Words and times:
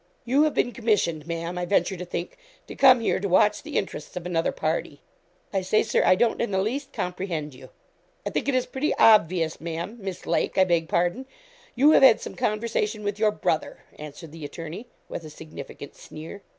'You 0.25 0.41
have 0.45 0.55
been 0.55 0.71
commissioned, 0.71 1.27
Ma'am, 1.27 1.59
I 1.59 1.65
venture 1.67 1.95
to 1.95 2.05
think, 2.05 2.35
to 2.65 2.73
come 2.75 3.01
here 3.01 3.19
to 3.19 3.29
watch 3.29 3.61
the 3.61 3.77
interests 3.77 4.17
of 4.17 4.25
another 4.25 4.51
party.' 4.51 4.99
'I 5.53 5.61
say, 5.61 5.83
Sir, 5.83 6.01
I 6.03 6.15
don't 6.15 6.41
in 6.41 6.49
the 6.49 6.59
least 6.59 6.91
comprehend 6.91 7.53
you.' 7.53 7.69
'I 8.25 8.31
think 8.31 8.47
it 8.49 8.55
is 8.55 8.65
pretty 8.65 8.95
obvious, 8.95 9.61
Ma'am 9.61 9.97
Miss 9.99 10.25
Lake, 10.25 10.57
I 10.57 10.63
beg 10.63 10.89
pardon 10.89 11.27
you 11.75 11.91
have 11.91 12.01
had 12.01 12.19
some 12.19 12.33
conversation 12.33 13.03
with 13.03 13.19
your 13.19 13.29
brother,' 13.31 13.83
answered 13.99 14.31
the 14.31 14.43
attorney, 14.43 14.87
with 15.07 15.23
a 15.23 15.29
significant 15.29 15.93
sneer. 15.95 16.41